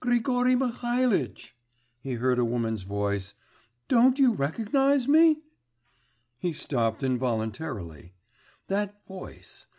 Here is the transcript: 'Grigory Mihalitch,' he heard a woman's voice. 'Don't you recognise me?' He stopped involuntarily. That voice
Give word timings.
'Grigory 0.00 0.54
Mihalitch,' 0.54 1.56
he 2.02 2.12
heard 2.20 2.38
a 2.38 2.44
woman's 2.44 2.82
voice. 2.82 3.32
'Don't 3.88 4.18
you 4.18 4.34
recognise 4.34 5.08
me?' 5.08 5.40
He 6.38 6.52
stopped 6.52 7.02
involuntarily. 7.02 8.12
That 8.66 9.02
voice 9.08 9.64